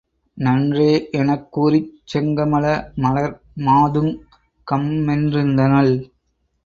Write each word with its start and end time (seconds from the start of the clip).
நன்றே 0.37 0.87
எனக் 1.11 1.51
கூறிச் 1.51 1.91
செங்கமல 2.13 2.65
மலர் 2.95 3.35
மாதுங் 3.65 4.13
கம்மென்றிருந்தனள். 4.67 5.93